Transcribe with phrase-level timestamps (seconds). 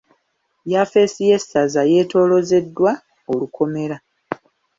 [0.73, 2.91] Yafesi y'essaza yetoolozeddwa
[3.31, 3.97] olukomera.